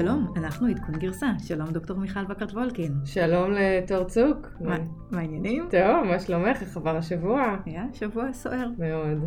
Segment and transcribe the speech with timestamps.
[0.00, 1.26] שלום, אנחנו עדכון גרסה.
[1.46, 2.92] שלום דוקטור מיכל בקרט וולקין.
[3.04, 4.48] שלום לתור צוק.
[4.60, 4.76] מה
[5.10, 5.68] מה העניינים?
[5.70, 6.62] טוב, מה שלומך?
[6.62, 7.56] איך עבר השבוע?
[7.66, 8.68] היה שבוע סוער.
[8.78, 9.24] מאוד.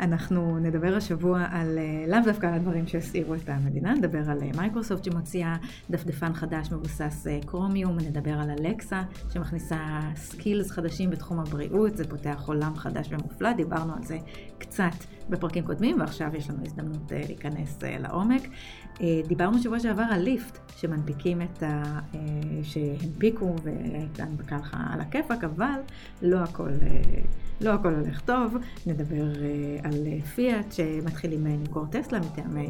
[0.00, 4.50] אנחנו נדבר השבוע על, אה, לאו דווקא על הדברים שהסעירו את המדינה, נדבר על אה,
[4.56, 5.56] מייקרוסופט שמוציאה
[5.90, 12.44] דפדפן חדש מבוסס אה, קרומיום, נדבר על Alexa שמכניסה skills חדשים בתחום הבריאות, זה פותח
[12.46, 14.18] עולם חדש ומופלא, דיברנו על זה
[14.58, 18.42] קצת בפרקים קודמים ועכשיו יש לנו הזדמנות להיכנס לעומק.
[19.28, 22.00] דיברנו שבוע שעבר על ליפט, שמנפיקים את ה...
[22.62, 25.80] שהנפיקו וכאן ככה על הכיפאק, אבל
[26.22, 26.70] לא הכל,
[27.60, 28.56] לא הכל הולך טוב.
[28.86, 29.24] נדבר
[29.82, 32.68] על פיאט שמתחילים למכור טסלה מטעמי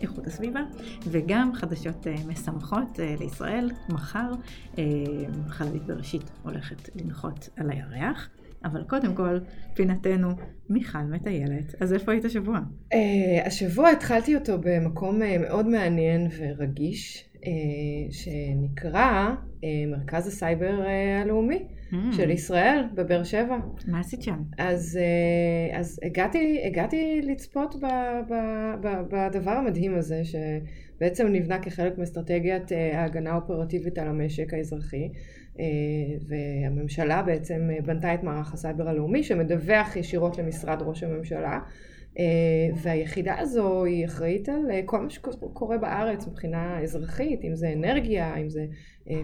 [0.00, 0.60] איכות הסביבה,
[1.06, 3.70] וגם חדשות משמחות לישראל.
[3.88, 4.32] מחר
[5.48, 8.28] חללית בראשית הולכת לנחות על הירח.
[8.64, 9.38] אבל קודם כל,
[9.74, 10.28] פינתנו,
[10.70, 11.74] מיכל מטיילת.
[11.80, 12.60] אז איפה היית השבוע?
[12.92, 12.96] אה,
[13.46, 17.28] השבוע התחלתי אותו במקום אה, מאוד מעניין ורגיש,
[18.10, 21.64] שנקרא אה, מרכז הסייבר אה, הלאומי.
[21.94, 22.16] אממ.
[22.16, 23.56] של ישראל בבאר שבע.
[23.86, 24.42] מה עשית שם?
[24.58, 27.86] אז, אה, אז הגעתי, הגעתי לצפות ב,
[28.28, 28.34] ב,
[28.80, 35.08] ב, בדבר המדהים הזה, שבעצם נבנה כחלק מאסטרטגיית אה, ההגנה האופרטיבית על המשק האזרחי.
[35.60, 35.64] אה,
[36.28, 41.58] והממשלה בעצם בנתה את מערך הסייבר הלאומי שמדווח ישירות למשרד ראש הממשלה.
[42.82, 48.48] והיחידה הזו היא אחראית על כל מה שקורה בארץ מבחינה אזרחית, אם זה אנרגיה, אם
[48.48, 48.66] זה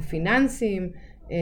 [0.08, 0.90] פיננסים,
[1.30, 1.36] אה,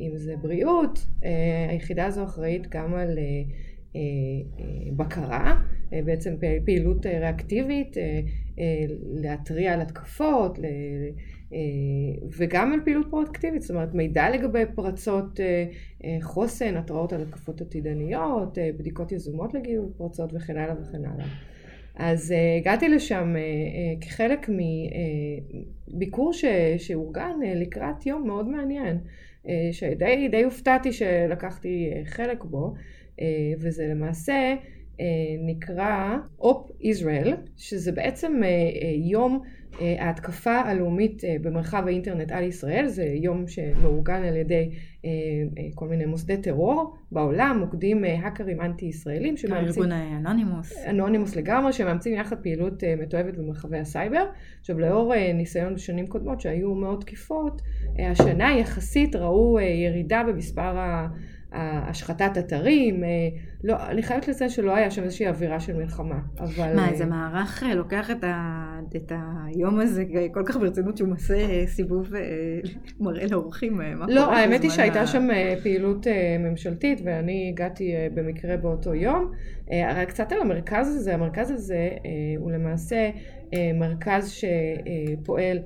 [0.00, 4.02] אם זה בריאות, אה, היחידה הזו אחראית גם על אה,
[4.96, 5.62] בקרה,
[6.04, 6.34] בעצם
[6.64, 7.96] פעילות ריאקטיבית,
[9.14, 10.58] להתריע על התקפות,
[12.38, 15.40] וגם על פעילות פרואקטיבית, זאת אומרת מידע לגבי פרצות
[16.22, 21.26] חוסן, התראות על התקפות עתידניות, בדיקות יזומות לגיוס פרצות וכן הלאה וכן הלאה.
[21.96, 23.34] אז הגעתי לשם
[24.00, 24.50] כחלק
[25.88, 26.32] מביקור
[26.78, 28.98] שאורגן לקראת יום מאוד מעניין,
[29.72, 32.74] שדי די הופתעתי שלקחתי חלק בו,
[33.58, 34.54] וזה למעשה
[35.46, 38.40] נקרא אופ ישראל, שזה בעצם
[38.96, 39.48] יום אה,
[39.80, 44.70] ההתקפה הלאומית אה, במרחב האינטרנט על ישראל זה יום שמאורגן על ידי
[45.04, 45.10] אה,
[45.74, 49.82] כל מיני מוסדי טרור בעולם, מוקדים האקרים אנטי ישראלים שמאמצים...
[49.82, 50.72] ארגון Anonymous.
[50.88, 54.24] Anonymous לגמרי, שמאמצים יחד פעילות מתועבת במרחבי הסייבר.
[54.60, 57.62] עכשיו לאור ניסיון בשנים קודמות שהיו מאוד תקיפות,
[57.98, 61.08] השנה יחסית ראו ירידה במספר ה...
[61.52, 63.08] השחתת אתרים, אה,
[63.64, 66.76] לא, אני חייבת לציין שלא היה שם איזושהי אווירה של מלחמה, אבל...
[66.76, 69.12] מה, איזה מערך אה, לוקח את, ה, את
[69.46, 72.20] היום הזה כל כך ברצינות שהוא עושה סיבוב אה,
[73.00, 73.80] מראה לאורחים?
[74.08, 75.06] לא, האמת היא שהייתה.
[75.06, 75.28] שם
[75.62, 76.06] פעילות
[76.38, 79.32] ממשלתית ואני הגעתי במקרה באותו יום.
[79.70, 81.88] הרי קצת על המרכז הזה, המרכז הזה
[82.38, 83.10] הוא למעשה
[83.74, 85.58] מרכז שפועל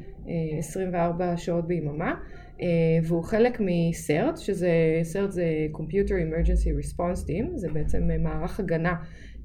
[0.58, 2.14] 24 שעות ביממה.
[2.62, 2.66] אה,
[3.02, 4.70] והוא חלק מסרט, שזה,
[5.02, 8.94] סרט זה Computer Emergency Response Team, זה בעצם מערך הגנה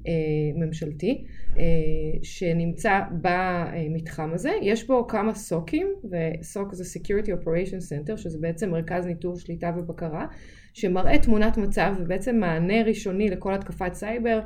[0.06, 0.12] אה,
[0.54, 1.24] ממשלתי
[1.58, 1.62] אה,
[2.22, 4.50] שנמצא במתחם הזה.
[4.62, 10.26] יש בו כמה סוקים, וסוק זה Security Operation Center, שזה בעצם מרכז ניטור שליטה ובקרה,
[10.74, 14.40] שמראה תמונת מצב ובעצם מענה ראשוני לכל התקפת סייבר,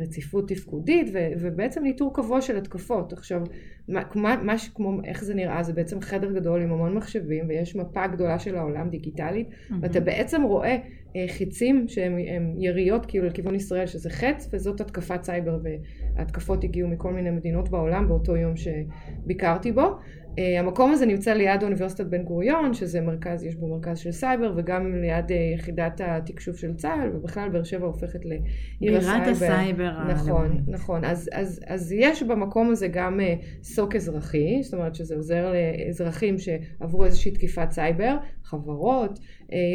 [0.00, 1.06] רציפות תפקודית
[1.40, 3.12] ובעצם ניטור קבוע של התקפות.
[3.12, 3.42] עכשיו
[3.88, 8.06] מה, מה, כמו, איך זה נראה, זה בעצם חדר גדול עם המון מחשבים ויש מפה
[8.06, 9.74] גדולה של העולם דיגיטלית mm-hmm.
[9.82, 10.76] ואתה בעצם רואה
[11.16, 12.18] אה, חיצים שהם
[12.58, 18.08] יריות כאילו לכיוון ישראל שזה חץ וזאת התקפת סייבר וההתקפות הגיעו מכל מיני מדינות בעולם
[18.08, 19.98] באותו יום שביקרתי בו
[20.38, 24.94] המקום הזה נמצא ליד אוניברסיטת בן גוריון, שזה מרכז, יש בו מרכז של סייבר, וגם
[24.94, 29.24] ליד אה, יחידת התקשוב של צה"ל, ובכלל באר שבע הופכת לעיר הסייבר.
[29.24, 30.68] בירת הסייבר נכון, הלאומית.
[30.68, 31.04] נכון.
[31.04, 33.20] אז, אז, אז יש במקום הזה גם
[33.62, 39.18] סוק אזרחי, זאת אומרת שזה עוזר לאזרחים שעברו איזושהי תקיפת סייבר, חברות,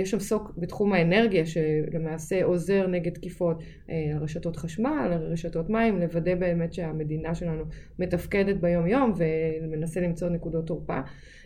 [0.01, 6.35] יש שם סוק בתחום האנרגיה, שלמעשה עוזר נגד תקיפות uh, רשתות חשמל, רשתות מים, לוודא
[6.35, 7.63] באמת שהמדינה שלנו
[7.99, 10.46] מתפקדת ביום יום, ומנסה למצוא נקודות.
[10.47, 10.99] נקודות תורפה.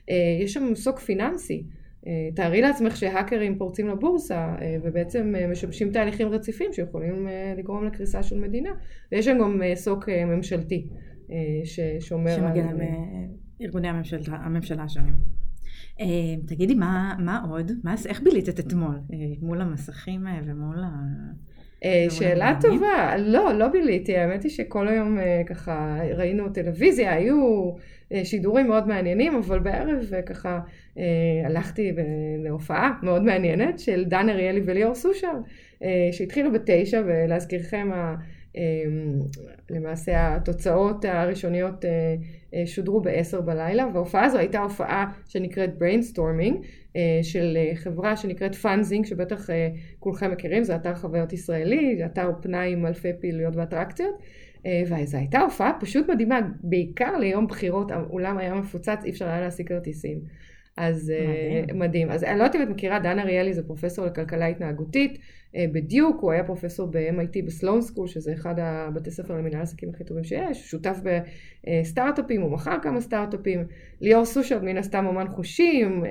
[0.09, 1.63] אה, יש שם מסוק פיננסי.
[2.07, 7.27] אה, תארי לעצמך שהאקרים פורצים לבורסה אה, ובעצם משבשים תהליכים רציפים שיכולים
[7.57, 8.69] לגרום לקריסה של מדינה.
[9.11, 10.87] ויש שם גם סוק ממשלתי
[11.63, 12.77] ששומר שמגן על...
[13.61, 15.13] ארגוני הממשלה, הממשלה השונים.
[16.47, 17.71] תגידי, מה, מה עוד?
[17.83, 18.99] מה, איך בילית את אתמול?
[19.41, 20.89] מול המסכים ומול ה...
[22.09, 27.71] שאלה טובה, לא, לא ביליתי, האמת היא שכל היום ככה ראינו טלוויזיה, היו
[28.13, 30.59] אה, שידורים מאוד מעניינים, אבל בערב אה, ככה
[30.97, 31.03] אה,
[31.45, 31.91] הלכתי
[32.43, 35.33] להופעה מאוד מעניינת של דן אריאלי וליאור סושר,
[36.11, 37.89] שהתחילו בתשע, ולהזכירכם
[39.69, 41.85] למעשה התוצאות הראשוניות
[42.65, 46.55] שודרו בעשר בלילה, וההופעה הזו הייתה הופעה שנקראת brainstorming
[47.23, 49.49] של חברה שנקראת Funzing, שבטח
[49.99, 54.15] כולכם מכירים, זה אתר חוויות ישראלי, זה אתר פנאי עם אלפי פעילויות ואטרקציות.
[54.85, 59.67] וזו הייתה הופעה פשוט מדהימה, בעיקר ליום בחירות, האולם היה מפוצץ, אי אפשר היה להשיג
[59.67, 60.19] כרטיסים.
[60.77, 61.65] אז מדהים.
[61.69, 62.11] אה, מדהים.
[62.11, 66.21] אז אני לא יודעת אם את מכירה, דן אריאלי זה פרופסור לכלכלה התנהגותית אה, בדיוק,
[66.21, 70.23] הוא היה פרופסור ב-MIT ב Sloan School, שזה אחד הבתי ספר למנהל עסקים הכי טובים
[70.23, 73.67] שיש, שותף בסטארט-אפים, הוא מכר כמה סטארט-אפים.
[74.01, 76.03] ליאור סושרד מן הסתם אומן חושים,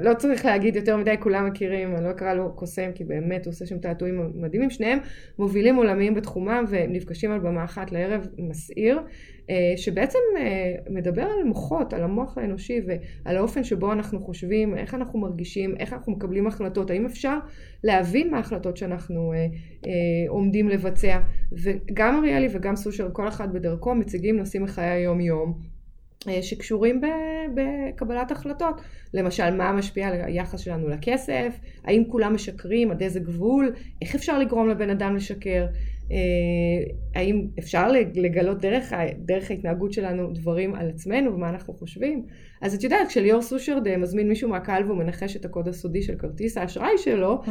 [0.00, 3.52] לא צריך להגיד יותר מדי, כולם מכירים, אני לא אקרא לו קוסם, כי באמת הוא
[3.52, 4.70] עושה שם תעתועים מדהימים.
[4.70, 4.98] שניהם
[5.38, 9.00] מובילים עולמיים בתחומם ונפגשים על במה אחת לערב מסעיר,
[9.50, 14.94] אה, שבעצם אה, מדבר על מוחות, על המוח האנושי ועל האופן שבו אנחנו חושבים, איך
[14.94, 17.38] אנחנו מרגישים, איך אנחנו מקבלים החלטות, האם אפשר
[17.84, 19.90] להבין מה ההחלטות שאנחנו אה,
[20.28, 21.18] עומדים לבצע.
[21.52, 25.54] וגם אריאלי וגם סושר, כל אחד בדרכו, מציגים נושאים מחיי היום-יום.
[25.58, 25.71] אה,
[26.42, 27.00] שקשורים
[27.54, 28.80] בקבלת החלטות.
[29.14, 34.38] למשל, מה משפיע על היחס שלנו לכסף, האם כולם משקרים, עד איזה גבול, איך אפשר
[34.38, 35.66] לגרום לבן אדם לשקר,
[36.10, 36.16] אה,
[37.14, 42.26] האם אפשר לגלות דרך, דרך ההתנהגות שלנו דברים על עצמנו ומה אנחנו חושבים.
[42.62, 46.14] אז את יודעת, כשליאור סושרד אה, מזמין מישהו מהקהל והוא מנחש את הקוד הסודי של
[46.16, 47.42] כרטיס האשראי שלו,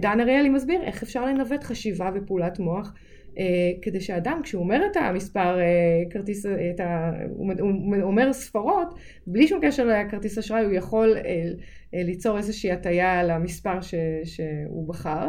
[0.00, 2.94] דן אריאלי מסביר איך אפשר לנווט חשיבה ופעולת מוח.
[3.38, 3.44] אה,
[3.82, 8.94] כדי שאדם כשהוא אומר את המספר אה, כרטיס, את ה, הוא אומר ספרות,
[9.26, 13.94] בלי שום קשר לכרטיס אשראי הוא יכול אה, ליצור איזושהי הטיה למספר ש,
[14.24, 15.28] שהוא בחר.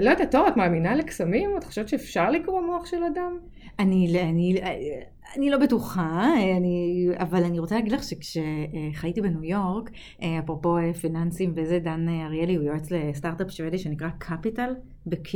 [0.00, 1.50] לא יודעת, טוב, את מאמינה לקסמים?
[1.58, 3.38] את חושבת שאפשר לקרוא מוח של אדם?
[3.78, 4.60] אני, אני,
[5.36, 6.26] אני לא בטוחה,
[6.56, 9.90] אני, אבל אני רוצה להגיד לך שכשחייתי בניו יורק,
[10.44, 14.74] אפרופו פיננסים וזה, דן אריאלי הוא יועץ לסטארט-אפ שוודי שנקרא קפיטל
[15.06, 15.34] ב-Q.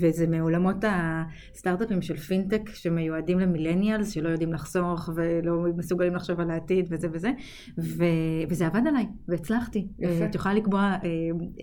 [0.00, 0.76] וזה מעולמות
[1.52, 7.08] הסטארט-אפים של פינטק שמיועדים ל millennials שלא יודעים לחסוך ולא מסוגלים לחשוב על העתיד וזה
[7.12, 7.30] וזה
[7.78, 8.04] ו,
[8.48, 9.86] וזה עבד עליי והצלחתי.
[9.98, 10.24] יפה.
[10.24, 10.96] את יכולה לקבוע אה,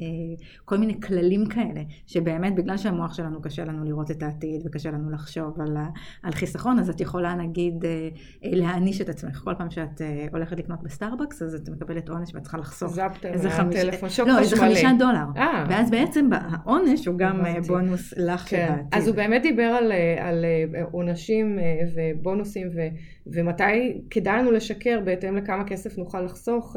[0.02, 4.92] אה, כל מיני כללים כאלה שבאמת בגלל שהמוח שלנו קשה לנו לראות את העתיד וקשה
[4.92, 5.78] לנו לחשוב על,
[6.24, 8.10] על חיסכון אז את יכולה נגיד אה,
[8.44, 12.58] להעניש את עצמך כל פעם שאת הולכת לקנות בסטארבקס אז את מקבלת עונש ואת צריכה
[12.58, 15.26] לחסוך איזה חמישה, לא, איזה חמישה דולר.
[15.70, 18.66] ואז בעצם העונש הוא גם בונוס לך כן.
[18.66, 18.98] לדעתי.
[18.98, 21.64] אז הוא באמת דיבר על, אה, על אה, עונשים אה,
[21.96, 22.80] ובונוסים ו,
[23.28, 26.76] ומתי כדאי לנו לשקר בהתאם לכמה כסף נוכל לחסוך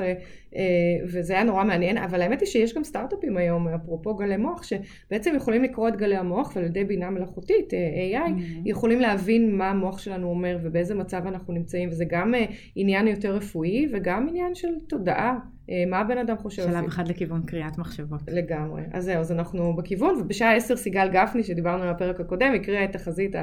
[1.12, 5.32] וזה היה נורא מעניין אבל האמת היא שיש גם סטארט-אפים היום אפרופו גלי מוח שבעצם
[5.36, 8.60] יכולים לקרוא את גלי המוח ועל ידי בינה מלאכותית AI mm-hmm.
[8.64, 12.34] יכולים להבין מה המוח שלנו אומר ובאיזה מצב אנחנו נמצאים וזה גם
[12.74, 15.38] עניין יותר רפואי וגם עניין של תודעה
[15.70, 16.62] אה, מה הבן אדם חושב?
[16.62, 18.20] שלב אחד לכיוון קריאת מחשבות.
[18.28, 18.82] לגמרי.
[18.92, 22.92] אז זהו, אז אנחנו בכיוון, ובשעה עשר סיגל גפני, שדיברנו על הפרק הקודם, הקריאה את
[22.92, 23.34] תחזית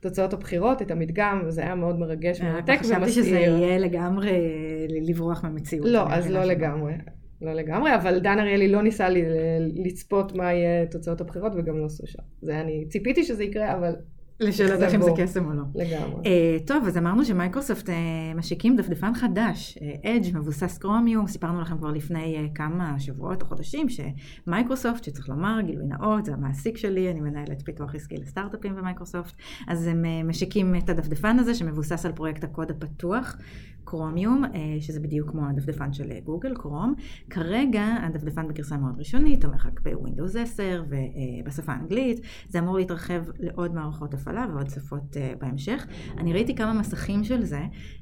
[0.00, 3.04] תוצאות הבחירות, את המדגם, וזה היה מאוד מרגש אה, ומרתק ומסעיר.
[3.04, 4.30] חשבתי שזה יהיה לגמרי
[4.88, 5.88] לברוח מהמציאות.
[5.88, 6.92] לא, אז לא לגמרי.
[7.42, 9.24] לא לגמרי, אבל דן אריאלי לא ניסה לי
[9.84, 12.22] לצפות מה יהיה תוצאות הבחירות וגם לא עשו שם.
[12.42, 13.94] זה אני ציפיתי שזה יקרה, אבל
[14.42, 15.62] לשאלתך אם זה קסם או לא.
[15.74, 16.22] לגמרי.
[16.22, 17.92] אה, טוב, אז אמרנו ש Microsoft אה,
[18.36, 23.46] משיקים דפדפן חדש, Edge אה, מבוסס קרומיום, סיפרנו לכם כבר לפני אה, כמה שבועות או
[23.46, 29.34] חודשים שמייקרוסופט, שצריך לומר, גילוי נאות, זה המעסיק שלי, אני מנהלת פיתוח עסקי לסטארט-אפים במייקרוסופט,
[29.68, 33.36] אז הם אה, משיקים את הדפדפן הזה שמבוסס על פרויקט הקוד הפתוח.
[33.84, 34.50] קרומיום, אה,
[34.80, 36.94] שזה בדיוק כמו הדפדפן של גוגל, Chrome.
[37.30, 42.20] כרגע הדפדפן בגרסה מאוד ראשונית, תומך רק ב Windows 10 ובשפה האנגלית.
[42.48, 45.86] זה אמור להתרחב לעוד מערכות הפעלה ועוד שפות אה, בהמשך.
[46.18, 47.60] אני ראיתי כמה מסכים של זה.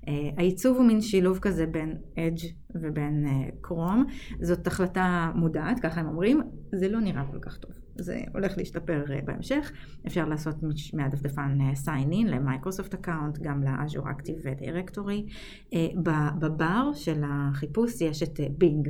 [0.08, 3.26] אה, העיצוב הוא מין שילוב כזה בין Edge ובין
[3.60, 4.04] Chrome.
[4.40, 6.40] זאת החלטה מודעת, ככה הם אומרים.
[6.74, 7.70] זה לא נראה כל כך טוב.
[8.00, 9.72] זה הולך להשתפר אה, בהמשך.
[10.06, 10.56] אפשר לעשות
[10.94, 15.26] מהדפדפן אה, sign in ל Microsoft account, גם ל Azure Active Directory.
[16.38, 18.88] בבר של החיפוש יש את Bing.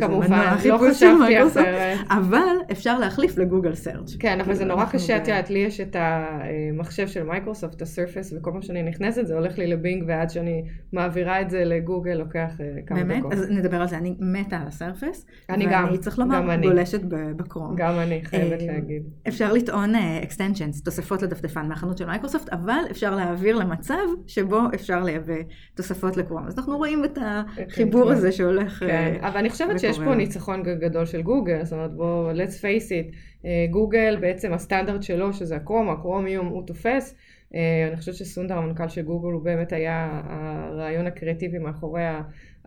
[0.00, 1.96] כמובן, לא חשבתי אחרת.
[2.10, 4.16] אבל אפשר להחליף לגוגל search.
[4.18, 8.50] כן, אבל זה נורא קשה, את יודעת, לי יש את המחשב של מייקרוסופט, ה-Surface, וכל
[8.50, 12.66] פעם שאני נכנסת זה הולך לי ל-Bing, ועד שאני מעבירה את זה לגוגל לוקח אה,
[12.86, 13.08] כמה דקות.
[13.08, 13.32] באמת?
[13.32, 15.26] אז נדבר על זה, אני מתה על ה-Surface.
[15.50, 17.00] אני גם, ואני צריך לומר, גולשת
[17.36, 17.74] ב-Chrome.
[17.76, 19.02] גם אני, חייבת אה, להגיד.
[19.28, 23.94] אפשר לטעון אה, extensions, תוספות לדפדפן מהחנות של מייקרוסופט, אבל אפשר להעביר למצב
[24.26, 25.34] שבו אפשר לייבא
[25.74, 26.46] תוספות ל-Chrome.
[26.46, 28.78] אז אנחנו רואים את החיבור הזה שהולך...
[28.78, 32.88] כן, אבל אני חושבת שיש פה ניצחון גדול של גוגל, זאת אומרת בואו, let's face
[32.88, 37.14] it, אה, גוגל בעצם הסטנדרט שלו שזה הקרום, הקרומיום הוא תופס,
[37.54, 42.02] אה, אני חושבת שסונדר המנכ"ל של גוגל הוא באמת היה הרעיון הקריאטיבי מאחורי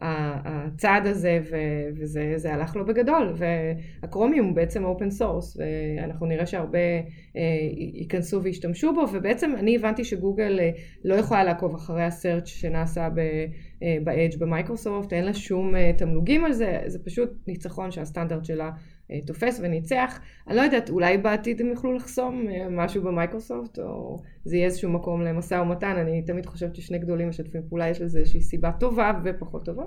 [0.01, 1.39] הצעד הזה
[1.95, 6.79] וזה הלך לו בגדול והקרומיום הוא בעצם open source ואנחנו נראה שהרבה
[7.93, 10.59] ייכנסו וישתמשו בו ובעצם אני הבנתי שגוגל
[11.03, 13.09] לא יכולה לעקוב אחרי ה-search שנעשה
[13.79, 18.71] ב-Edge במייקרוסופט אין לה שום תמלוגים על זה זה פשוט ניצחון שהסטנדרט שלה אה,
[19.25, 20.19] תופס וניצח.
[20.47, 24.89] אני לא יודעת, אולי בעתיד הם יוכלו לחסום אה, משהו במייקרוסופט, או זה יהיה איזשהו
[24.89, 25.95] מקום למשא ומתן.
[25.97, 29.83] אני תמיד חושבת ששני גדולים משתפים פעולה, יש לזה איזושהי סיבה טובה ופחות טובה.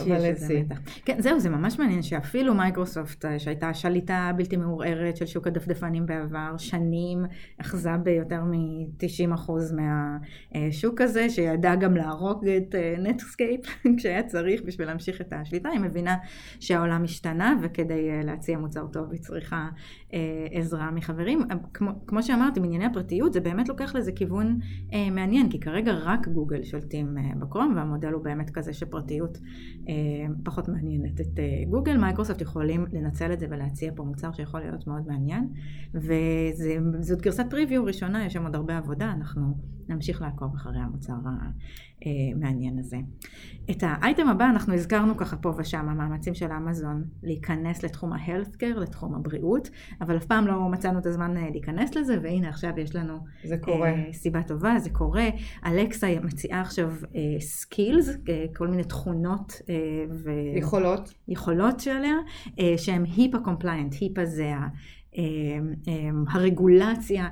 [0.00, 0.64] אבל אצלי.
[1.04, 6.06] כן, זהו, זה ממש מעניין שאפילו מייקרוסופט, אה, שהייתה שליטה בלתי מעורערת של שוק הדפדפנים
[6.06, 7.24] בעבר, שנים
[7.60, 9.52] אחזה ביותר מ-90%
[10.54, 13.60] מהשוק הזה, שידעה גם להרוג את נטסקייפ
[13.98, 16.16] כשהיה צריך בשביל להמשיך את השליטה, היא מבינה
[16.60, 19.68] שהעולם השתנה, וכדי אה, להציע מוצר טוב היא צריכה
[20.07, 20.07] אה,
[20.50, 21.40] עזרה מחברים.
[21.74, 24.58] כמו, כמו שאמרתי, בענייני הפרטיות זה באמת לוקח לזה כיוון
[25.12, 29.38] מעניין, כי כרגע רק גוגל שולטים ב-Chrome, והמודל הוא באמת כזה שפרטיות
[29.88, 29.94] אה,
[30.44, 31.96] פחות מעניינת את אה, גוגל.
[31.96, 35.48] מייקרוסופט יכולים לנצל את זה ולהציע פה מוצר שיכול להיות מאוד מעניין.
[35.94, 39.54] וזאת גרסת preview ראשונה, יש שם עוד הרבה עבודה, אנחנו
[39.88, 41.14] נמשיך לעקוב אחרי המוצר
[42.04, 42.96] המעניין הזה.
[43.70, 49.14] את האייטם הבא אנחנו הזכרנו ככה פה ושם, המאמצים של אמזון להיכנס לתחום ה-healthcare, לתחום
[49.14, 53.18] הבריאות, אבל אף פעם לא מצאנו את הזמן אה, להיכנס לזה, והנה עכשיו יש לנו
[53.60, 53.92] קורה.
[54.12, 55.28] סיבה טובה, זה קורה.
[55.66, 56.92] אלקסה מציעה עכשיו
[57.40, 58.16] skills,
[58.56, 59.52] כל מיני תכונות
[60.10, 60.30] ו...
[60.56, 61.14] יכולות.
[61.28, 62.14] יכולות שעליה,
[62.58, 64.68] אה, שהם HIPAA compliant, ה-HIPAA זה אמ,
[66.28, 67.28] הרגולציה,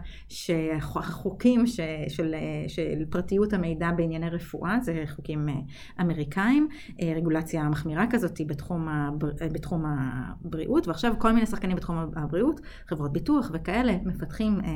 [0.94, 2.34] החוקים ש, של,
[2.68, 5.54] של פרטיות המידע בענייני רפואה, זה חוקים אה,
[6.00, 6.68] אמריקאים,
[7.02, 13.12] אה, רגולציה מחמירה כזאת בתחום, הבר, בתחום הבריאות, ועכשיו כל מיני שחקנים בתחום הבריאות, חברות
[13.12, 14.70] ביטוח וכאלה, מפתחים אה,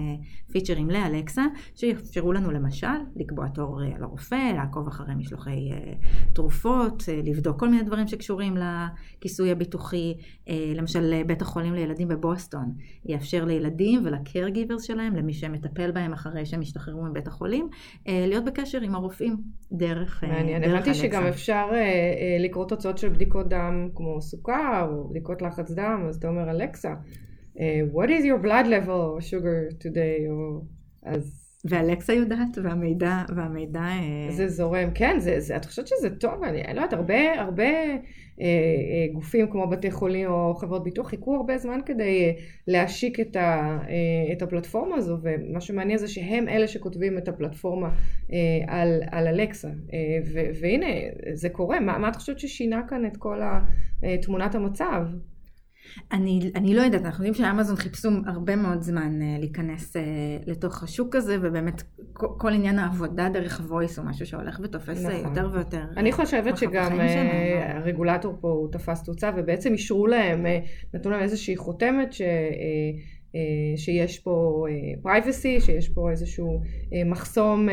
[0.52, 2.87] פיצ'רים לאלקסה, שיאפשרו לנו למשל
[3.17, 5.71] לקבוע תור לרופא, לעקוב אחרי משלוחי
[6.33, 10.14] תרופות, לבדוק כל מיני דברים שקשורים לכיסוי הביטוחי,
[10.75, 12.75] למשל בית החולים לילדים בבוסטון.
[13.07, 17.69] יאפשר לילדים ולקרגיברס שלהם, למי שמטפל בהם אחרי שהם ישתחררו מבית החולים,
[18.09, 19.37] אה, להיות בקשר עם הרופאים
[19.73, 20.38] דרך אלקסה.
[20.38, 25.42] מעניין, הבנתי שגם אפשר אה, אה, לקרוא תוצאות של בדיקות דם כמו סוכר או בדיקות
[25.42, 26.95] לחץ דם, אז אתה אומר אלקסה,
[27.95, 30.64] what is your blood level or sugar today, או
[31.02, 31.47] אז...
[31.64, 33.87] ואלקסה יודעת, והמידע, והמידע...
[34.30, 37.71] זה זורם, כן, זה, זה, את חושבת שזה טוב, אני, לא יודעת, הרבה, הרבה אה,
[37.71, 37.97] אה,
[39.13, 42.33] גופים כמו בתי חולים או חברות ביטוח חיכו הרבה זמן כדי אה,
[42.69, 43.79] להשיק את, ה,
[44.33, 47.91] את הפלטפורמה הזו ומה שמעניין זה שהם אלה שכותבים את הפלטפורמה
[48.67, 49.69] על, על אלקסה
[50.61, 50.87] והנה
[51.33, 53.41] זה קורה, מה, מה את חושבת ששינה כאן את כל
[54.23, 55.03] תמונת המצב?
[56.12, 60.00] אני, אני לא יודעת, אנחנו יודעים שאמזון חיפשו הרבה מאוד זמן uh, להיכנס uh,
[60.47, 61.82] לתוך השוק הזה, ובאמת
[62.12, 65.28] כל, כל עניין העבודה דרך voice הוא משהו שהולך ותופס נכון.
[65.28, 65.85] יותר ויותר.
[65.97, 67.02] אני חושבת שגם uh,
[67.75, 70.49] הרגולטור פה הוא תפס תאוצה, ובעצם אישרו להם, uh,
[70.94, 72.23] נתנו להם איזושהי חותמת ש...
[72.23, 73.20] Uh,
[73.76, 74.66] שיש פה
[75.02, 76.61] privacy, שיש פה איזשהו
[77.06, 77.68] מחסום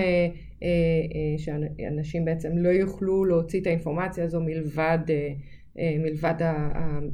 [1.37, 5.29] שאנשים בעצם לא יוכלו להוציא את האינפורמציה הזו מלבד אה,
[5.77, 6.33] מלבד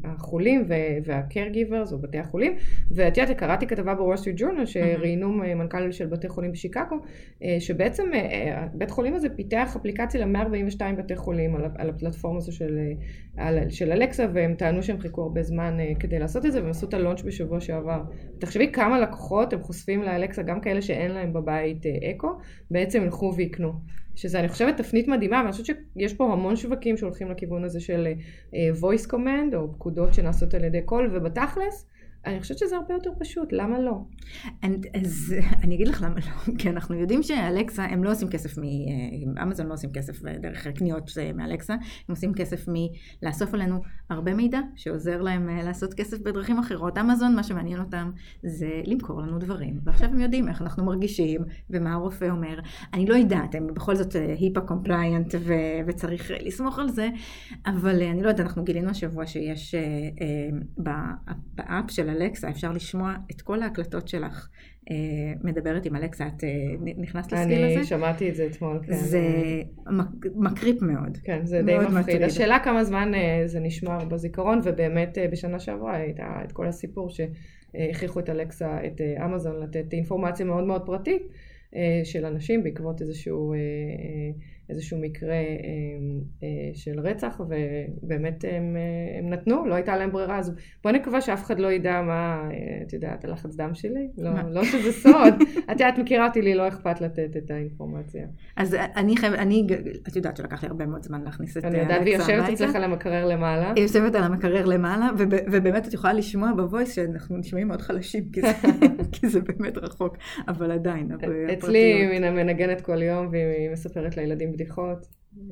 [0.04, 0.66] החולים
[1.06, 2.56] וה-caregivers או בתי החולים.
[2.92, 6.96] ואת יודעת קראתי כתבה בוול סטריט ג'ורנל שראיינו מנכ"ל של בתי חולים בשיקגו
[7.44, 12.52] אה, שבעצם אה, בית חולים הזה פיתח אפליקציה ל-142 בתי חולים על, על הפלטפורמה הזו
[12.52, 12.80] של,
[13.38, 16.88] על, של אלקסה והם טענו שהם חיכו הרבה זמן כדי לעשות את זה והם עשו
[16.88, 18.02] את הלונץ' בשבוע שעבר.
[18.40, 22.30] תחשבי כמה לקוחות הם חושפים לאלקסה גם כאלה שאין להם בבית אקו
[22.72, 23.74] בעצם ילכו ויקנו.
[24.16, 28.08] שזה אני חושבת תפנית מדהימה, ואני חושבת שיש פה המון שווקים שהולכים לכיוון הזה של
[28.82, 31.86] voice command, או פקודות שנעשות על ידי קול, ובתכלס,
[32.26, 34.02] אני חושבת שזה הרבה יותר פשוט, למה לא?
[34.64, 38.58] אני, אז אני אגיד לך למה לא, כי אנחנו יודעים שאלקסה, הם לא עושים כסף
[38.58, 38.62] מ...
[39.44, 45.22] אמזון לא עושים כסף דרך קניות מאלקסה, הם עושים כסף מלאסוף עלינו הרבה מידע, שעוזר
[45.22, 46.98] להם אה, לעשות כסף בדרכים אחרות.
[46.98, 48.12] אמזון, מה שמעניין אותם
[48.44, 52.60] זה למכור לנו דברים, ועכשיו הם יודעים איך אנחנו מרגישים, ומה הרופא אומר.
[52.94, 55.54] אני לא יודעת, הם בכל זאת HIPAA אה, compliant, ו...
[55.88, 57.10] וצריך לסמוך על זה,
[57.66, 59.76] אבל אה, אני לא יודעת, אנחנו גילינו השבוע שיש
[60.78, 64.50] באפ של אלקסה, אפשר לשמוע את כל ההקלטות שלך
[64.92, 64.96] אה,
[65.44, 66.50] מדברת עם אלקסה, את אה,
[66.98, 67.76] נכנסת לסקיל הזה?
[67.76, 68.94] אני שמעתי את זה אתמול, כן.
[68.94, 69.22] זה
[70.36, 71.18] מקריפ מאוד.
[71.24, 72.22] כן, זה די מפחיד.
[72.22, 78.20] השאלה כמה זמן אה, זה נשמר בזיכרון, ובאמת בשנה שעברה הייתה את כל הסיפור שהכריחו
[78.20, 81.22] את אלקסה, את אמזון לתת אינפורמציה מאוד מאוד פרטית
[82.04, 83.54] של אנשים בעקבות איזשהו...
[84.74, 85.36] איזשהו מקרה
[86.74, 88.78] של רצח, ובאמת הם,
[89.20, 92.50] הם נתנו, לא הייתה להם ברירה, אז בוא נקווה שאף אחד לא ידע מה,
[92.88, 95.34] את יודעת, הלחץ דם שלי, לא, לא שזה סוד,
[95.72, 98.28] את יודעת, מכירה אותי, לי לא אכפת לתת את האינפורמציה.
[98.58, 99.68] אז אני חייבת, אני,
[100.08, 102.84] את יודעת שלקח לי הרבה מאוד זמן להכניס את אני יודעת, והיא יושבת אצלך על
[102.84, 103.74] המקרר למעלה.
[103.76, 105.10] היא יושבת על המקרר למעלה,
[105.52, 108.52] ובאמת את יכולה לשמוע בוויס שאנחנו נשמעים מאוד חלשים, כי זה,
[109.14, 111.10] כי זה באמת רחוק, אבל עדיין.
[111.54, 115.08] אצלי היא מנגנת כל יום והיא מספרת לילדים בדיחות.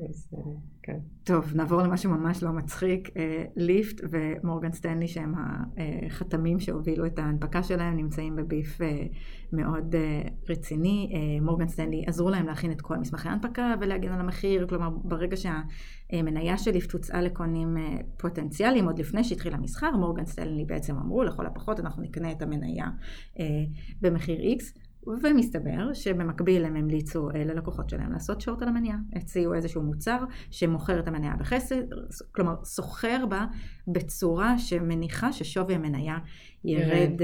[0.08, 0.34] אז
[0.82, 0.98] כן.
[1.24, 3.08] טוב, נעבור למשהו ממש לא מצחיק.
[3.56, 5.34] ליפט ומורגן סטנלי שהם
[6.06, 8.78] החתמים שהובילו את ההנפקה שלהם נמצאים בביף
[9.52, 9.94] מאוד
[10.48, 11.12] רציני.
[11.42, 16.58] מורגן סטנלי עזרו להם להכין את כל מסמכי ההנפקה ולהגן על המחיר, כלומר ברגע שהמניה
[16.58, 17.76] של ליפט הוצאה לקונים
[18.18, 22.86] פוטנציאליים עוד לפני שהתחיל המסחר, מורגן סטנלי בעצם אמרו לכל הפחות אנחנו נקנה את המניה
[24.00, 24.78] במחיר X.
[25.22, 28.96] ומסתבר שבמקביל הם המליצו ללקוחות שלהם לעשות שורט על המניעה.
[29.16, 30.18] הציעו איזשהו מוצר
[30.50, 31.82] שמוכר את המניעה בחסד,
[32.32, 33.46] כלומר סוחר בה
[33.88, 36.18] בצורה שמניחה ששווי המניעה
[36.64, 37.20] ירד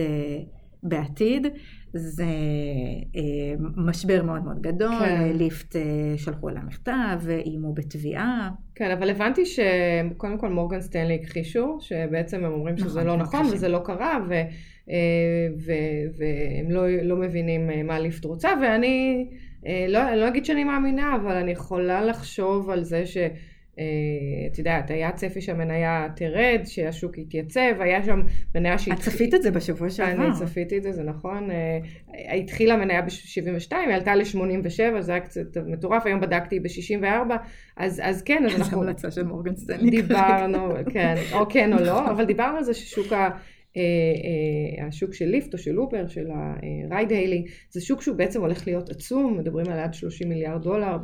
[0.83, 1.47] בעתיד.
[1.95, 2.25] זה
[3.77, 5.37] משבר מאוד מאוד גדול, כן.
[5.37, 5.77] ליפט
[6.17, 8.51] שלחו אליה מכתב, איימו בתביעה.
[8.75, 13.47] כן, אבל הבנתי שקודם כל מורגן סטנלי הכחישו, שבעצם הם אומרים שזה נכון, לא נכון
[13.53, 14.35] וזה לא קרה, ו...
[16.17, 19.27] והם לא, לא מבינים מה ליפט רוצה, ואני
[19.89, 23.17] לא, לא אגיד שאני מאמינה, אבל אני יכולה לחשוב על זה ש...
[24.53, 28.23] את יודעת, היה צפי שהמניה תרד, שהשוק יתייצב, היה שם
[28.55, 28.97] מניה שהתחילה...
[28.97, 30.27] את צפית את זה בשבוע שעבר.
[30.27, 31.49] אני צפיתי את זה, זה נכון.
[32.35, 37.33] התחילה מניה ב-72, היא עלתה ל-87, זה היה קצת מטורף, היום בדקתי ב-64,
[37.77, 38.77] אז, אז כן, אז אנחנו...
[38.79, 39.91] זו המלצה של מורגן סטנלי.
[39.91, 43.29] דיברנו, כן, או כן או לא, אבל דיברנו על זה ששוק ה...
[43.79, 48.41] אה, אה, השוק של ליפט או של אובר, של ה-ride hailing, זה שוק שהוא בעצם
[48.41, 50.97] הולך להיות עצום, מדברים על עד 30 מיליארד דולר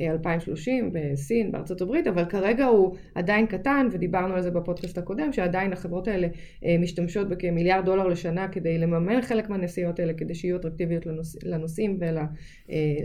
[0.00, 5.72] ב-2030 בסין, בארצות הברית, אבל כרגע הוא עדיין קטן, ודיברנו על זה בפודקאסט הקודם, שעדיין
[5.72, 6.28] החברות האלה
[6.64, 11.98] אה, משתמשות בכמיליארד דולר לשנה כדי לממן חלק מהנסיעות האלה, כדי שיהיו אטרקטיביות לנוס, לנוסעים
[12.00, 12.18] ול,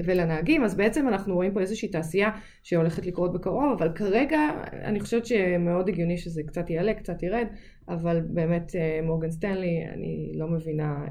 [0.06, 2.30] ולנהגים, אז בעצם אנחנו רואים פה איזושהי תעשייה
[2.64, 4.40] שהולכת לקרות בקרוב, אבל כרגע
[4.74, 7.48] אני חושבת שמאוד הגיוני שזה קצת יעלה, קצת ירד,
[7.90, 11.06] אבל באמת מורגן סטנלי, אני לא מבינה,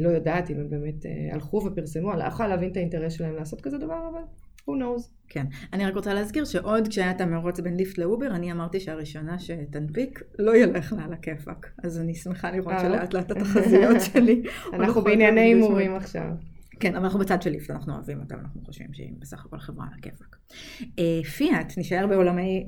[0.00, 3.60] לא יודעת אם הם באמת הלכו ופרסמו, אני לא יכולה להבין את האינטרס שלהם לעשות
[3.60, 4.20] כזה דבר, אבל
[4.68, 5.08] who knows.
[5.28, 5.46] כן.
[5.72, 10.22] אני רק רוצה להזכיר שעוד כשהיה את המרוץ בין ליפט לאובר, אני אמרתי שהראשונה שתנפיק
[10.38, 11.70] לא ילך לה על הכיפאק.
[11.82, 14.42] אז אני שמחה לראות שלאט לאט התחזיות שלי.
[14.72, 16.30] אנחנו בענייני הימורים עכשיו.
[16.80, 19.86] כן, אבל אנחנו בצד של ליפט, אנחנו אוהבים אותם, אנחנו חושבים שהיא בסך הכל חברה
[19.86, 20.36] על הכיפאק.
[21.36, 22.66] פיאט, נשאר בעולמי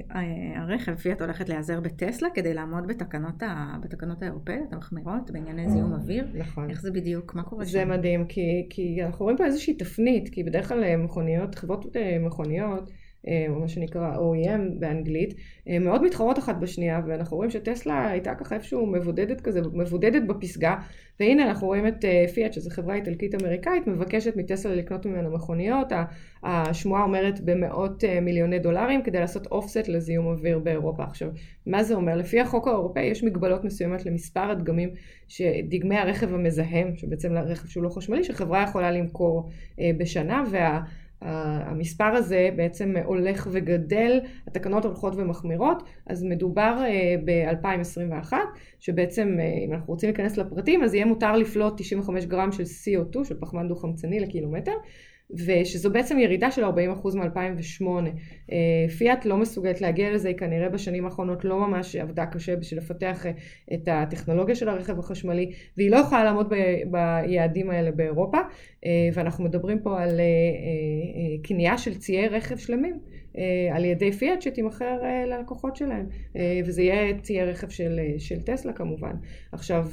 [0.57, 6.27] הרכב, פיאט הולכת להיעזר בטסלה כדי לעמוד בתקנות, ה, בתקנות האירופאיות המחמירות בענייני זיהום אוויר.
[6.35, 6.71] נכון.
[6.71, 7.79] איך זה בדיוק, מה קורה זה שם?
[7.79, 12.91] זה מדהים, כי, כי אנחנו רואים פה איזושהי תפנית, כי בדרך כלל מכוניות, חברות מכוניות,
[13.49, 15.35] מה שנקרא OEM באנגלית,
[15.81, 20.77] מאוד מתחרות אחת בשנייה, ואנחנו רואים שטסלה הייתה ככה איפשהו מבודדת כזה, מבודדת בפסגה,
[21.21, 22.05] והנה אנחנו רואים את
[22.35, 25.93] פיאט, שזו חברה איטלקית אמריקאית, מבקשת מטסלה לקנות ממנה מכוניות,
[26.43, 31.05] השמועה אומרת במאות מיליוני דולרים, כדי לעשות אופסט לזיהום אוויר באירופה.
[31.05, 31.29] עכשיו,
[31.67, 32.17] מה זה אומר?
[32.17, 34.91] לפי החוק האירופאי יש מגבלות מסוימת למספר הדגמים,
[35.69, 39.51] דגמי הרכב המזהם, שבעצם לרכב שהוא לא חשמלי, שחברה יכולה למכור
[39.99, 40.81] בשנה, וה...
[41.23, 46.83] המספר הזה בעצם הולך וגדל, התקנות הולכות ומחמירות, אז מדובר
[47.25, 48.33] ב-2021,
[48.81, 53.41] שבעצם אם אנחנו רוצים להיכנס לפרטים, אז יהיה מותר לפלוט 95 גרם של CO2, של
[53.41, 54.75] פחמן דו-חמצני לקילומטר,
[55.35, 56.69] ושזו בעצם ירידה של 40%
[57.17, 57.85] מ-2008.
[58.99, 63.27] פיאט לא מסוגלת להגיע לזה, היא כנראה בשנים האחרונות לא ממש עבדה קשה בשביל לפתח
[63.75, 68.39] את הטכנולוגיה של הרכב החשמלי, והיא לא יכולה לעמוד ב- ביעדים האלה באירופה,
[69.15, 70.21] ואנחנו מדברים פה על
[71.43, 72.99] קנייה של ציי רכב שלמים.
[73.73, 76.07] על ידי פיאט שתימכר ללקוחות שלהם,
[76.67, 79.13] וזה יהיה ציי רכב של, של טסלה כמובן.
[79.53, 79.87] עכשיו,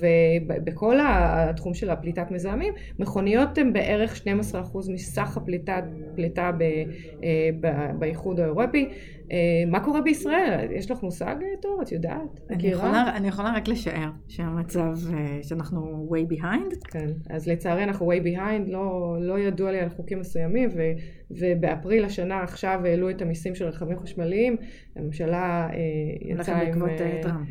[0.47, 4.21] בכל התחום של הפליטת מזהמים, מכוניות הן בערך
[4.54, 4.58] 12%
[4.93, 5.80] מסך הפליטה,
[6.15, 6.63] פליטה ב,
[7.60, 7.67] ב,
[8.00, 8.89] באיחוד האירופי.
[9.67, 10.67] מה קורה בישראל?
[10.71, 11.81] יש לך מושג, תור?
[11.81, 12.39] את יודעת?
[12.49, 14.93] אני יכולה, אני יכולה רק לשער שהמצב,
[15.41, 16.89] שאנחנו way behind.
[16.91, 20.81] כן, אז לצערי אנחנו way behind, לא, לא ידוע לי על חוקים מסוימים, ו,
[21.31, 24.55] ובאפריל השנה עכשיו העלו את המיסים של רכבים חשמליים,
[24.95, 25.69] הממשלה
[26.21, 26.65] יצאה עם...
[26.65, 26.89] בעקבות
[27.21, 27.49] טראמפ.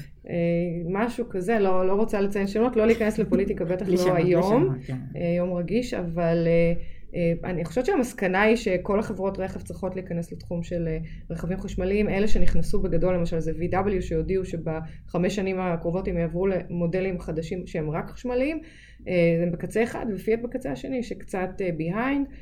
[0.90, 4.96] משהו כזה, לא, לא רוצה לציין שמות, לא להיכנס לפוליטיקה, בטח לא היום, כן.
[5.38, 6.48] יום רגיש, אבל...
[7.44, 10.88] אני חושבת שהמסקנה היא שכל החברות רכב צריכות להיכנס לתחום של
[11.30, 17.20] רכבים חשמליים, אלה שנכנסו בגדול למשל זה VW שהודיעו שבחמש שנים הקרובות הם יעברו למודלים
[17.20, 18.60] חדשים שהם רק חשמליים,
[19.42, 22.32] הם בקצה אחד ופיאט בקצה השני שקצת behind.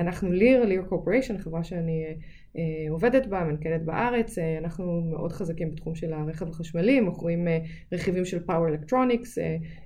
[0.00, 2.04] אנחנו ליר, ליר קורפוריישן, חברה שאני
[2.90, 7.48] עובדת בה, מנכ"לת בארץ, אנחנו מאוד חזקים בתחום של הרכב החשמלי, מוכרים
[7.92, 9.38] רכיבים של פאוור אלקטרוניקס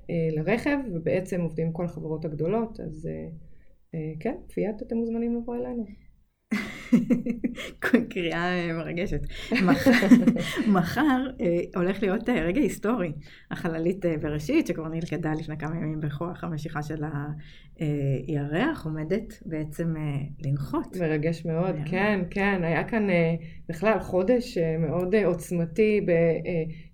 [0.09, 3.09] לרכב, ובעצם עובדים כל החברות הגדולות, אז
[4.21, 5.85] כן, כפיית אתם מוזמנים לבוא אלינו.
[8.11, 9.21] קריאה מרגשת.
[10.77, 13.13] מחר אה, הולך להיות אה, רגע היסטורי.
[13.51, 17.05] החללית אה, בראשית, שכבר נלכדה לפני כמה ימים בכוח המשיכה של
[17.79, 19.95] הירח, עומדת בעצם
[20.45, 20.97] לנחות.
[21.01, 22.61] מרגש מאוד, כן, כן.
[22.65, 23.07] היה כאן
[23.69, 26.01] בכלל חודש מאוד עוצמתי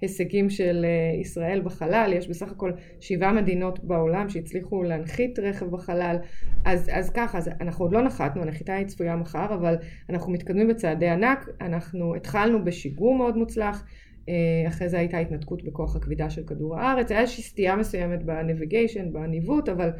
[0.01, 0.87] בהישגים של
[1.21, 2.13] ישראל בחלל.
[2.17, 6.17] יש בסך הכל שבעה מדינות בעולם שהצליחו להנחית רכב בחלל.
[6.65, 9.77] אז, אז ככה, אז אנחנו עוד לא נחתנו, הנחיתה היא צפויה מחר, אבל
[10.11, 13.85] אנחנו מתקדמים בצעדי ענק, אנחנו התחלנו בשיגור מאוד מוצלח,
[14.29, 19.13] אה, אחרי זה הייתה התנתקות בכוח הכבידה של כדור הארץ, היה איזושהי סטייה מסוימת בנביגיישן,
[19.13, 19.91] בניווט, אבל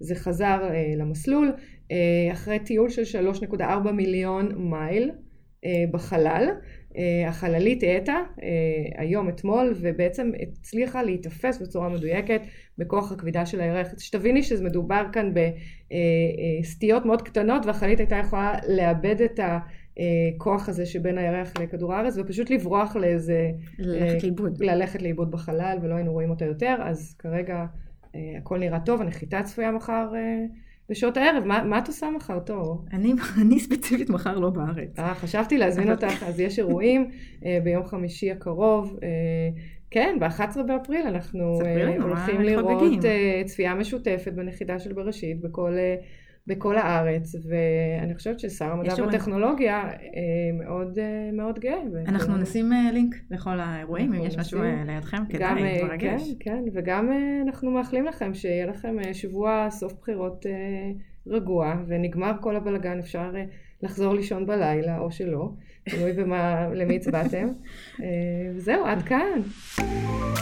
[0.00, 1.52] זה חזר אה, למסלול,
[1.92, 5.10] אה, אחרי טיול של 3.4 מיליון מייל
[5.90, 6.48] בחלל,
[7.26, 8.22] החללית האטה
[8.96, 12.40] היום אתמול ובעצם הצליחה להיתפס בצורה מדויקת
[12.78, 13.94] בכוח הכבידה של הירך.
[13.98, 15.32] שתביני שמדובר כאן
[16.60, 22.50] בסטיות מאוד קטנות והחללית הייתה יכולה לאבד את הכוח הזה שבין הירח לכדור הארץ ופשוט
[22.50, 23.50] לברוח לאיזה...
[23.78, 24.62] ללכת לאיבוד.
[24.62, 27.64] ללכת לאיבוד בחלל ולא היינו רואים אותה יותר אז כרגע
[28.38, 30.12] הכל נראה טוב, הנחיתה צפויה מחר
[30.90, 32.84] בשעות הערב, מה, מה את עושה מחר, תור?
[32.92, 34.98] אני, אני ספציפית מחר לא בארץ.
[34.98, 37.10] אה, חשבתי להזמין אותך, אז יש אירועים
[37.44, 38.98] אה, ביום חמישי הקרוב.
[39.02, 39.08] אה,
[39.90, 45.76] כן, ב-11 באפריל אנחנו אה, הולכים לראות אה, צפייה משותפת בנחיתה של בראשית בכל...
[46.46, 51.82] בכל הארץ, ואני חושבת ששר המדע והטכנולוגיה אה, מאוד, אה, מאוד גאה.
[52.08, 56.22] אנחנו נשים אה, לינק לכל האירועים, אם יש משהו לידכם, כדאי, מרגש.
[56.22, 57.12] כן, כן, וגם
[57.46, 60.46] אנחנו מאחלים לכם שיהיה לכם שבוע סוף בחירות
[61.26, 63.32] רגוע, ונגמר כל הבלגן, אפשר
[63.82, 65.52] לחזור לישון בלילה, או שלא,
[65.84, 67.48] תלוי במה, למי הצבעתם.
[68.00, 68.06] אה,
[68.56, 69.40] זהו, עד כאן.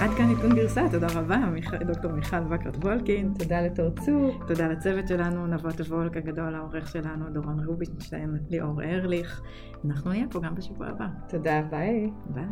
[0.01, 1.39] עד כאן עדכון גרסה, תודה רבה,
[1.87, 3.33] דוקטור מיכל וקרת וולקין.
[3.39, 4.45] תודה לתור צוק.
[4.49, 9.43] תודה לצוות שלנו, נבות וולק הגדול, העורך שלנו, דורון רובינשטיין, ליאור ארליך.
[9.85, 11.07] אנחנו נהיה פה גם בשבוע הבא.
[11.29, 12.11] תודה, ביי.
[12.27, 12.47] ביי.